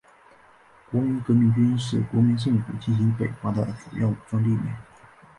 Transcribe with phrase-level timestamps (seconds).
[0.89, 4.75] 国民革命军是国民政府进行北伐的主要武装力量。